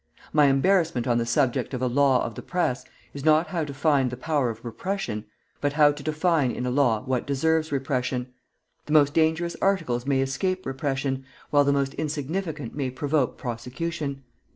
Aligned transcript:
My 0.33 0.47
embarrassment 0.47 1.05
on 1.05 1.19
the 1.19 1.27
subject 1.27 1.75
of 1.75 1.81
a 1.83 1.85
law 1.85 2.25
of 2.25 2.33
the 2.33 2.41
Press 2.41 2.85
is 3.13 3.23
not 3.23 3.49
how 3.49 3.63
to 3.63 3.71
find 3.71 4.09
the 4.09 4.17
power 4.17 4.49
of 4.49 4.65
repression, 4.65 5.25
but 5.61 5.73
how 5.73 5.91
to 5.91 6.01
define 6.01 6.49
in 6.49 6.65
a 6.65 6.71
law 6.71 7.03
what 7.03 7.27
deserves 7.27 7.71
repression. 7.71 8.33
The 8.87 8.93
most 8.93 9.13
dangerous 9.13 9.55
articles 9.61 10.07
may 10.07 10.21
escape 10.21 10.65
repression, 10.65 11.23
while 11.51 11.63
the 11.65 11.71
most 11.71 11.93
insignificant 11.93 12.73
may 12.73 12.89
provoke 12.89 13.37
prosecution. 13.37 14.23